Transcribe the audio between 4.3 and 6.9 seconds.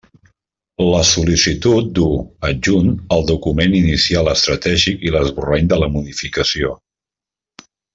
Estratègic i l'esborrany de la Modificació.